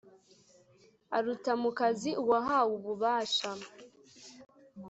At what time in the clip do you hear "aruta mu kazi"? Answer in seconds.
1.17-2.09